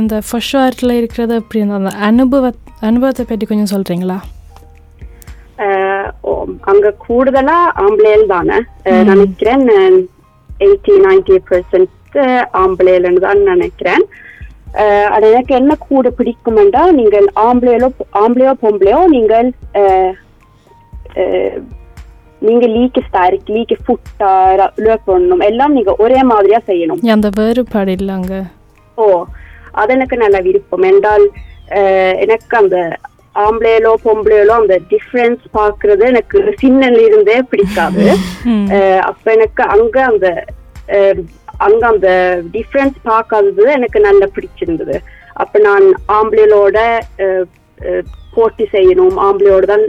இந்த 0.00 0.16
ஃபர்ஸ்ட் 0.26 0.54
வாரத்தில் 0.58 0.98
இருக்கிறது 0.98 1.32
அப்படி 1.40 1.60
அந்த 1.78 1.90
அனுபவ 2.08 2.50
அனுபவத்தை 2.88 3.24
பற்றி 3.24 3.46
கொஞ்சம் 3.46 3.72
சொல்கிறீங்களா 3.74 4.18
அங்க 6.70 6.86
கூடுதலா 7.04 7.58
ஆம்பளையல் 7.84 8.32
தானே. 8.34 8.56
நினைக்கிறேன் 9.10 9.64
எயிட்டி 10.66 10.94
நைன்டி 11.06 11.36
பெர்சென்ட் 11.50 12.16
ஆம்பளையல்னு 12.62 13.22
தான் 13.26 13.42
நினைக்கிறேன். 13.52 14.04
அது 15.14 15.24
எனக்கு 15.32 15.54
என்ன 15.60 15.72
கூட 15.88 16.08
பிடிக்குமெண்டா 16.18 16.82
நீங்கள் 17.00 17.26
ஆம்பளையலோ 17.46 17.88
ஆம்பளையோ 18.22 18.52
பொம்பளையோ 18.64 19.00
நீங்கள் 19.16 19.48
நீங்க 22.42 22.66
லீக்கு 22.68 23.00
ஸ்டாரிக் 23.06 23.50
லீக்கு 23.50 23.76
ஃபுட்டா 23.84 24.30
löpணும் 24.86 25.44
எல்லாம் 25.46 25.72
நீங்க 25.72 25.92
ஒரே 25.98 26.20
மாதிரியா 26.30 26.60
செய்யணும். 26.68 27.00
அந்த 27.14 27.30
வேறுபாடு 27.38 27.92
இல்லை 27.92 28.12
அங்கே 28.14 28.40
ஓ 28.98 29.06
அது 29.72 29.92
எனக்கு 29.92 30.16
நல்ல 30.16 30.38
விருப்பம். 30.40 30.84
என்றால் 30.90 31.24
எனக்கு 32.24 32.54
அந்த 32.56 32.78
ஆம்பளையலோ 33.34 33.92
பொம்பளையலோ 34.02 34.54
அந்த 34.54 34.74
டிஃப்ரென்ஸ் 34.90 35.44
பாக்குறது 35.54 36.04
எனக்கு 36.08 36.38
சின்னல 36.60 36.98
இருந்தே 37.02 37.36
பிடிக்காது 37.50 38.04
அப்ப 39.02 39.24
எனக்கு 39.32 39.62
அங்க 39.74 39.96
அந்த 40.04 40.26
அங்க 41.60 41.82
அந்த 41.88 42.08
டிஃப்ரென்ஸ் 42.54 42.96
பார்க்காதது 43.04 43.64
எனக்கு 43.72 43.98
நல்லா 44.00 44.26
பிடிச்சிருந்தது. 44.36 44.96
அப்ப 45.34 45.58
நான் 45.58 45.84
அஹ், 47.24 48.04
போட்டி 48.34 48.64
செய்யணும். 48.72 49.16
ஆம்பளையோட 49.18 49.64
தான் 49.66 49.84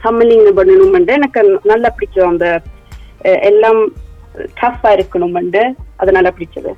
சம்மலிங்க 0.00 0.52
பண்ணணும்ண்டு. 0.58 0.94
பண்ணணும் 0.98 1.12
எனக்கு 1.12 1.40
நல்லா 1.64 1.88
பிடிக்கும் 1.90 2.28
அந்த 2.28 2.46
எல்லாம் 3.48 3.80
டஃப்பா 4.60 4.90
இருக்கணும் 4.96 5.36
அது 5.96 6.10
நல்லா 6.12 6.32
பிடிச்சது. 6.32 6.72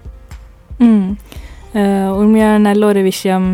உண்மையான 2.18 2.58
நல்ல 2.60 2.86
ஒரு 2.86 3.00
விஷயம். 3.02 3.46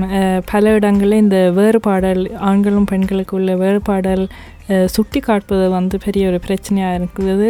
பல 0.46 0.70
இடங்களில் 0.70 1.22
இந்த 1.22 1.38
வேறுபாடல் 1.56 2.20
ஆண்களும் 2.42 2.84
பெண்களுக்கு 2.84 3.36
உள்ள 3.36 3.52
வேறுபாடல் 3.56 4.24
சுட்டி 4.86 5.20
காட்டுவது 5.20 5.66
வந்து 5.70 5.98
பெரிய 5.98 6.28
ஒரு 6.28 6.38
பிரச்சனையாக 6.46 6.98
இருக்குது. 6.98 7.48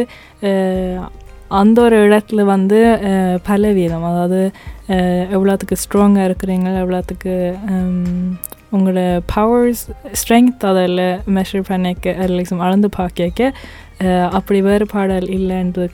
அந்த 1.50 1.78
ஒரு 1.82 1.96
இடத்துல 2.06 2.42
வந்து 2.44 2.78
அஹ், 3.10 3.38
பல 3.46 3.72
வீதம் 3.72 4.04
அதாவது 4.04 4.40
எவ்வளோத்துக்கு 5.34 5.82
ஸ்ட்ராங்காக 5.82 6.28
இருக்கிறீங்க 6.28 6.68
எவ்வளோத்துக்கு 6.80 7.34
உங்களோட 8.74 9.00
பவர்ஸ் 9.32 9.82
ஸ்ட்ரென்த் 10.20 10.64
அதில் 10.70 11.02
மெஷர் 11.34 11.64
பண்ணிக்க 11.68 12.14
அதில் 12.18 12.38
அளந்து 12.64 12.88
பார்க்க 12.94 13.46
அப்படி 14.32 14.58
வேறுபாடல் 14.62 15.28
இல்லைன்றது 15.34 15.88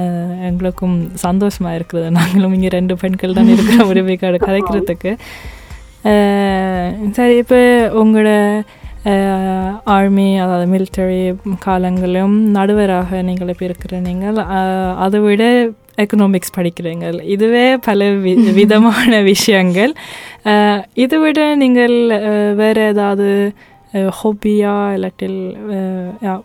அஹ், 0.00 0.32
எங்களுக்கும் 0.48 0.96
சந்தோஷமாக 1.22 1.76
இருக்குது. 1.78 2.08
நாங்களும் 2.16 2.54
இங்கே 2.56 2.70
ரெண்டு 2.74 2.94
பெண்கள் 2.96 3.36
தான் 3.36 3.52
இருக்கிற 3.52 3.84
உரிமைக்காடு 3.90 4.38
கதைக்கிறதுக்கு 4.46 5.12
அஹ், 6.10 6.88
சரி 7.16 7.36
இப்போ 7.42 7.60
உங்களோட 8.02 8.30
ஆர்மி 9.88 10.28
அதாவது 10.38 10.66
மிலிட்டரி 10.72 11.20
காலங்களிலும் 11.64 12.36
நடுவராக 12.54 13.20
நீங்கள் 13.22 13.52
இப்போ 13.52 13.64
இருக்கிற 13.66 14.00
நீங்கள் 14.02 14.38
அதை 15.00 15.20
விட 15.24 15.44
எக்கனாமிக்ஸ் 15.98 16.56
படிக்கிறீங்க 16.56 17.04
இதுவே 17.28 17.64
பல 17.84 18.04
வி 18.22 18.32
விதமான 18.54 19.10
விஷயங்கள். 19.32 19.92
இதை 20.96 21.18
விட 21.18 21.40
நீங்கள் 21.54 21.96
வேறு 22.54 22.80
ஏதாவது 22.88 23.28
ஹாபியா 24.16 24.74
இல்லாட்டில் 24.94 25.38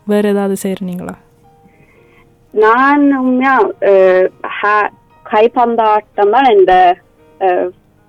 வேறு 0.06 0.28
ஏதாவது 0.28 0.56
செய்கிறீங்களா 0.62 1.16
நான் 2.54 3.04
உண்மையா 3.20 3.54
அஹ், 3.88 4.26
ஹா- 4.56 4.90
கைப்பந்தாட்டம் 5.26 6.30
தான் 6.30 6.50
இந்த 6.52 6.72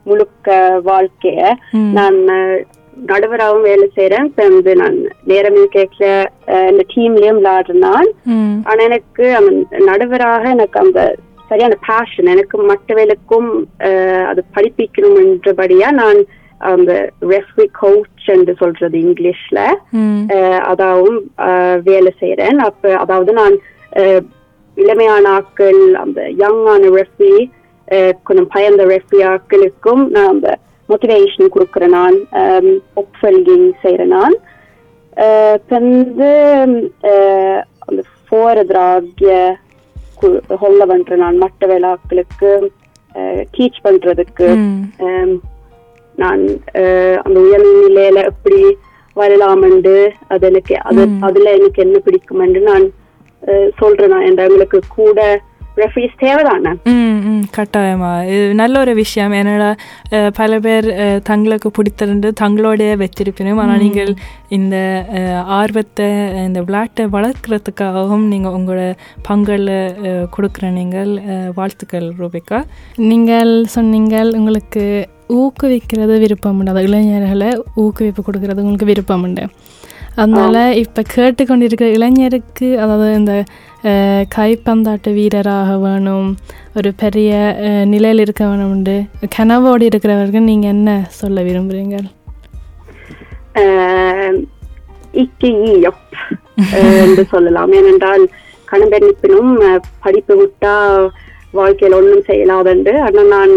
முழுக்க 0.05 0.49
வாழ்க்கைய. 0.85 1.39
நான் 1.93 2.17
நடுவராகவும் 3.05 3.63
வேலை 3.63 3.91
செய்யறேன் 3.95 4.27
வந்து 4.39 4.73
நான் 4.75 4.97
நேரம் 5.25 5.57
கேட்கல 5.73 6.05
இந்த 6.69 6.83
டீம்லயும் 6.91 7.39
விளையாடுறேன் 7.39 8.09
ஆனா 8.65 8.81
எனக்கு 8.83 9.25
நடுவராக 9.85 10.43
எனக்கு 10.49 10.79
அந்த 10.79 10.99
சரியான 11.49 11.75
பேஷன் 11.87 12.31
எனக்கு 12.33 12.55
மற்றவர்களுக்கும் 12.71 13.49
அது 14.29 14.41
படிப்பிக்கணும் 14.55 15.19
என்றபடியா 15.23 15.89
நான் 16.01 16.19
அந்த 16.71 16.91
ரெஃப்ரி 17.33 17.65
கோச் 17.79 18.27
என்று 18.35 18.53
சொல்றது 18.61 18.97
இங்கிலீஷ்ல. 18.97 19.59
அதாவும் 20.71 21.19
வேலை 21.83 22.11
செய்யறேன் 22.21 22.59
அப்ப 22.69 22.93
அதாவது 23.03 23.33
நான் 23.33 23.55
இளமையான 24.77 25.25
ஆட்கள் 25.37 25.81
அந்த 26.03 26.21
யங்கான 26.43 26.89
ரெஃப்ரி 26.97 27.33
கொஞ்சம் 28.23 28.49
பயந்த 28.53 28.83
ரெஃப்ரி 28.93 29.19
ஆட்களுக்கும் 29.31 30.03
நான் 30.15 30.31
அந்த 30.35 30.49
மோட்டிவேஷன் 30.89 31.53
கொடுக்குறேன் 31.55 31.95
நான். 31.99 32.17
ஒப்ஃபல்கிங் 33.01 33.69
செய்யறேன் 33.83 34.13
நான். 34.17 34.35
வந்து 35.69 36.31
அந்த 37.85 38.01
போரதிராகிய 38.31 39.33
ஹொல்ல 40.61 40.85
பண்றேன் 40.85 41.19
நான் 41.19 41.37
மற்ற 41.37 41.67
விழாக்களுக்கு 41.67 42.69
டீச் 43.57 43.83
பண்றதுக்கு 43.83 44.47
நான் 46.15 46.41
அந்த 47.23 47.37
உயர்நிலையில 47.39 48.23
எப்படி 48.23 48.77
வரலாமென்று 49.15 50.11
அது 50.27 50.47
எனக்கு 50.47 50.75
அது 50.79 51.07
அதுல 51.21 51.51
எனக்கு 51.51 51.81
என்ன 51.81 51.97
பிடிக்குமென்று 52.05 52.61
நான் 52.61 52.85
சொல்றேன் 53.77 54.09
நான் 54.09 54.23
எங்களுக்கு 54.23 54.79
கூட 54.87 55.41
ரெஃபரிஸ் 55.77 56.13
தேவைதானே? 56.19 56.71
கட்டாயமா 57.55 58.11
இது 58.27 58.43
நல்ல 58.55 58.75
ஒரு 58.79 58.93
விஷயம் 58.99 59.33
என்னடா 59.33 59.69
அஹ், 60.11 60.31
பல 60.37 60.59
பேர் 60.59 60.87
அஹ், 60.97 61.19
தங்களுக்கு 61.23 61.69
பிடித்திருந்து 61.71 62.29
தங்களோடைய 62.39 62.91
வச்சிருப்பினும் 63.01 63.59
ஆனால் 63.61 63.81
நீங்கள் 63.83 64.11
இந்த 64.49 64.75
அஹ், 65.17 65.41
ஆர்வத்தை 65.57 66.07
இந்த 66.43 66.61
விளையாட்டை 66.65 67.05
வளர்க்குறதுக்காகவும் 67.15 68.25
நீங்கள் 68.27 68.55
உங்களோட 68.57 68.85
பங்களில் 69.23 69.75
கொடுக்குற 70.29 70.69
நீங்கள் 70.73 71.11
அஹ், 71.27 71.51
வாழ்த்துக்கள் 71.55 72.07
ரூபிகா 72.19 72.59
நீங்கள் 73.05 73.53
சொன்னீங்கள் 73.75 74.31
உங்களுக்கு 74.35 74.85
ஊக்குவிக்கிறது 75.37 76.15
விருப்பம் 76.19 76.57
உண்டு 76.57 76.71
அதாவது 76.71 76.89
இளைஞர்களை 76.89 77.51
ஊக்குவிப்பு 77.77 78.23
கொடுக்கறது 78.23 78.61
உங்களுக்கு 78.61 78.91
விருப்பம் 78.91 79.23
உண்டு 79.23 79.45
அதனால 80.17 80.57
இப்போ 80.77 81.01
கேட்டுக்கொண்டிருக்கிற 81.13 81.87
இளைஞருக்கு 81.95 82.67
அதாவது 82.79 83.07
இந்த 83.17 83.33
கைப்பந்தாட்ட 84.35 85.09
வீரராக 85.13 85.71
வேணும் 85.79 86.29
ஒரு 86.75 86.89
பெரிய 87.01 87.31
அஹ், 87.65 87.85
நிலையில் 87.87 88.23
இருக்க 88.23 88.43
வேணும் 88.47 88.71
உண்டு 88.71 88.95
கனவோடு 89.35 89.83
இருக்கிறவர்கள் 89.85 90.49
நீங்கள் 90.49 90.73
என்ன 90.73 90.89
சொல்ல 91.17 91.43
விரும்புகிறீங்க 91.43 91.97
இக்கு 95.13 95.49
ஈயப் 95.67 96.01
என்று 96.99 97.23
சொல்லலாம் 97.29 97.71
ஏனென்றால் 97.73 98.23
கணவனிப்பினும் 98.67 99.53
படிப்பு 100.01 100.35
விட்டா 100.35 100.73
வாழ்க்கையில் 101.53 101.97
ஒன்றும் 101.97 102.27
செய்யலாதென்று 102.27 102.93
ஆனால் 103.01 103.29
நான் 103.29 103.53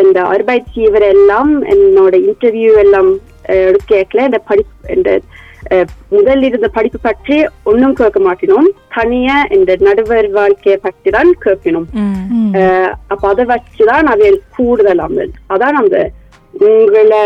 இந்த 0.00 0.18
அர்பைட்சீவர் 0.30 1.06
எல்லாம் 1.10 1.52
என்னோட 1.72 2.14
இன்டர்வியூ 2.26 2.72
எல்லாம் 2.80 3.10
ஆஹ், 3.48 3.68
எடுக்கல 3.68 4.26
இந்த 4.28 4.40
படிப்பு 4.48 4.94
இந்த 4.94 5.10
முதல் 6.14 6.42
இருந்த 6.48 6.68
படிப்பு 6.76 6.98
பற்றி 7.06 7.36
ஒன்றும் 7.70 7.96
கேட்க 8.00 8.18
மாட்டினோம். 8.26 8.68
தனியா 8.96 9.36
இந்த 9.56 9.70
நடுவர் 9.86 10.28
வாழ்க்கையை 10.36 10.76
பற்றி 10.84 11.10
தான் 11.16 11.30
கேட்கணும் 11.44 11.86
அப்ப 13.12 13.22
அதை 13.32 13.44
வச்சுதான் 13.52 14.10
அவையில் 14.12 14.40
கூடுதல் 14.56 15.04
அந்த 15.06 15.26
அதான் 15.54 15.80
அந்த 15.82 15.96
உங்களை 16.54 17.22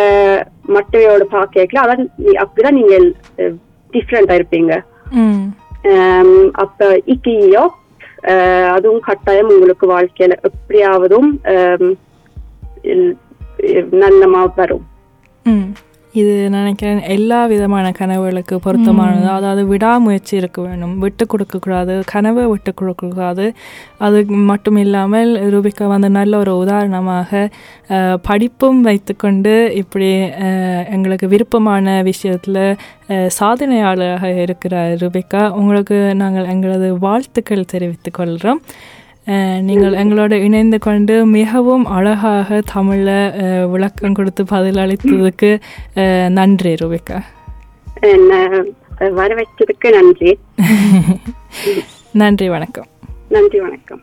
மட்டையோட 0.77 1.25
பார்க்கல 1.35 1.83
அதான் 1.85 2.03
அப்படிதான் 2.43 2.79
நீங்கள் 2.81 3.07
டிஃப்ரெண்டா 3.93 4.35
இருப்பீங்க. 4.39 4.73
அப்ப 6.65 6.89
இக்கியோ 7.15 7.65
அதுவும் 8.75 9.05
கட்டாயம் 9.07 9.53
உங்களுக்கு 9.55 9.87
வாழ்க்கையில 9.95 10.35
எப்படியாவதும் 10.49 11.31
நல்லமா 14.03 14.43
வரும் 14.59 14.85
இது 16.15 16.33
நினைக்கிறேன் 16.55 17.01
எல்லா 17.15 17.41
விதமான 17.51 17.87
கனவுகளுக்கு 17.99 18.55
பொருத்தமானது. 18.65 19.27
அதாவது 19.37 19.63
விடாமுயற்சி 19.73 20.35
இருக்க 20.41 20.59
வேணும் 20.63 20.95
விட்டு 20.99 21.25
கொடுக்கக்கூடாது 21.33 21.95
கனவை 22.13 22.45
விட்டு 22.53 22.73
கொடுக்கக்கூடாது 22.81 23.47
அது 24.07 24.21
மட்டும் 24.51 24.79
இல்லாமல் 24.85 25.31
ரூபிகா 25.55 25.87
வந்து 25.95 26.11
நல்ல 26.19 26.33
ஒரு 26.43 26.55
உதாரணமாக 26.65 27.43
படிப்பும் 28.29 28.81
வைத்துக்கொண்டு 28.89 29.55
இப்படி 29.83 30.11
எங்களுக்கு 30.97 31.29
விருப்பமான 31.35 32.03
விஷயத்தில் 32.03 32.63
சாதனையாளராக 33.39 34.33
இருக்கிறார் 34.47 34.95
ரூபிகா. 35.05 35.43
உங்களுக்கு 35.61 35.99
நாங்கள் 36.23 36.51
எங்களது 36.55 36.89
வாழ்த்துக்கள் 37.07 37.71
தெரிவித்துக் 37.75 38.19
கொள்கிறோம் 38.19 38.63
நீங்கள் 39.61 39.93
எங்களோட 39.93 40.33
இணைந்து 40.33 40.79
கொண்டு 40.79 41.27
மிகவும் 41.27 41.85
அழகாக 41.85 42.61
தமிழில் 42.73 43.69
விளக்கம் 43.71 44.13
கொடுத்து 44.13 44.45
பதிலளித்ததுக்கு 44.45 45.61
நன்றி 46.29 46.75
ரூபிகா. 46.75 47.21
என்ன 48.01 48.65
வர 49.11 49.35
வச்சதுக்கு 49.35 49.93
நன்றி. 49.93 50.39
நன்றி 52.13 52.49
வணக்கம். 52.49 52.87
நன்றி 53.29 53.61
வணக்கம். 53.61 54.01